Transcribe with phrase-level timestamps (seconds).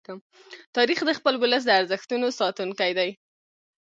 [0.75, 3.09] تاریخ د خپل ولس د ارزښتونو ساتونکی دی.